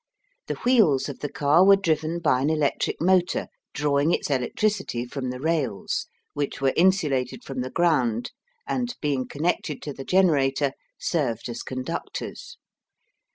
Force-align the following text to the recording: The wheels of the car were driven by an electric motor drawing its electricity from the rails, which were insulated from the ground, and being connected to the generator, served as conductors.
The 0.47 0.55
wheels 0.65 1.09
of 1.09 1.19
the 1.19 1.29
car 1.31 1.63
were 1.63 1.75
driven 1.75 2.17
by 2.17 2.41
an 2.41 2.49
electric 2.49 2.99
motor 2.99 3.49
drawing 3.75 4.11
its 4.13 4.31
electricity 4.31 5.05
from 5.05 5.29
the 5.29 5.39
rails, 5.39 6.07
which 6.33 6.59
were 6.59 6.73
insulated 6.75 7.43
from 7.43 7.61
the 7.61 7.69
ground, 7.69 8.31
and 8.65 8.95
being 8.99 9.27
connected 9.27 9.79
to 9.83 9.93
the 9.93 10.03
generator, 10.03 10.71
served 10.97 11.49
as 11.49 11.61
conductors. 11.61 12.57